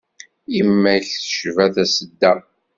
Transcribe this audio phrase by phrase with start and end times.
[0.55, 2.33] Yemma-k tecba tasedda.